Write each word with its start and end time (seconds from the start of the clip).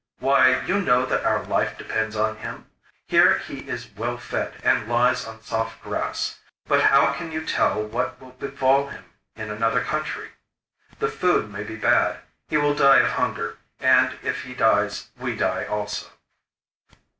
Why, 0.17 0.63
you 0.65 0.81
know 0.81 1.05
that 1.05 1.25
our 1.27 1.43
life 1.45 1.77
depends 1.77 2.15
on 2.15 2.37
him. 2.37 2.65
Here 3.05 3.37
he 3.37 3.59
is 3.69 3.91
well 3.95 4.17
fed 4.17 4.55
and 4.63 4.87
lies 4.89 5.27
on 5.27 5.43
soft 5.43 5.83
grass; 5.83 6.39
but 6.65 6.81
how 6.81 7.13
can 7.13 7.31
you 7.31 7.45
tell 7.45 7.83
what 7.83 8.19
will 8.19 8.31
befall 8.31 8.87
him 8.87 9.05
in 9.35 9.51
another 9.51 9.81
country? 9.83 10.29
The 10.97 11.07
food 11.07 11.51
may 11.51 11.61
be 11.61 11.75
bad, 11.75 12.17
he 12.49 12.57
will 12.57 12.73
die 12.73 12.97
of 13.01 13.09
hunger; 13.11 13.59
and, 13.79 14.17
if 14.23 14.41
he 14.41 14.55
dies 14.55 15.09
we 15.19 15.35
die 15.35 15.65
also. 15.65 16.07